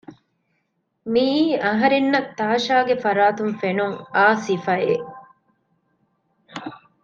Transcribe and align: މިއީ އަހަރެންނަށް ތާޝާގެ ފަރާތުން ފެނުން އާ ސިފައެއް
މިއީ 1.11 1.43
އަހަރެންނަށް 1.65 2.29
ތާޝާގެ 2.37 2.95
ފަރާތުން 3.03 3.55
ފެނުން 3.61 3.97
އާ 4.15 4.27
ސިފައެއް 4.45 5.07